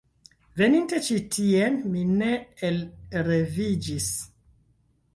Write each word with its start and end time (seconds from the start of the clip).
Veninte 0.61 1.01
ĉi 1.07 1.17
tien, 1.35 1.77
mi 1.97 2.03
ne 2.15 2.33
elreviĝis. 2.73 4.13